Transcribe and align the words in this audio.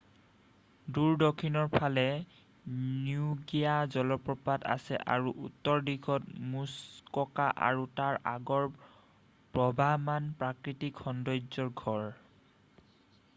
দূৰ 0.97 1.17
দক্ষিণৰ 1.23 1.67
ফালে 1.73 2.05
নিগ্ৰোয়া 2.21 3.75
জলপ্ৰপাত 3.97 4.65
আছে 4.77 4.99
আৰু 5.17 5.33
উত্তৰ 5.49 5.83
দিশত 5.91 6.41
মুছককা 6.55 7.49
আৰু 7.69 7.85
তাৰ 8.03 8.19
আগৰ 8.35 8.67
প্ৰবাহমান 9.59 10.33
প্ৰাকৃতিক 10.43 11.05
সন্দৰ্য্যৰ 11.07 11.75
ঘৰ 11.87 12.11